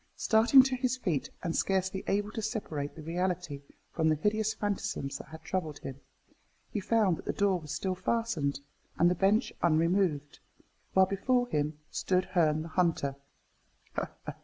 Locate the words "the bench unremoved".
9.11-10.39